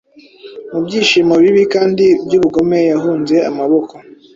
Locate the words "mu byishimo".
0.71-1.33